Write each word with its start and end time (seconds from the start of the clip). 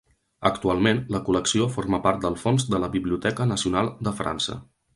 Actualment 0.49 1.01
la 1.15 1.21
col·lecció 1.27 1.67
forma 1.75 1.99
part 2.07 2.25
del 2.25 2.37
fons 2.45 2.65
de 2.73 2.81
la 2.85 2.89
Biblioteca 2.97 3.47
Nacional 3.53 3.93
de 4.09 4.19
França. 4.23 4.59